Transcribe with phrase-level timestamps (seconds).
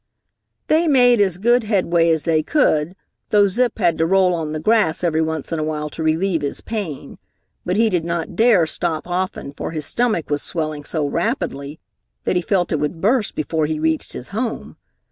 [0.65, 2.95] They made as good headway as they could,
[3.29, 6.41] though Zip had to roll on the grass every once in a while to relieve
[6.41, 7.19] his pain,
[7.67, 11.79] but he did not dare stop often for his stomach was swelling so rapidly
[12.23, 14.75] that he felt it would burst before he reached his home.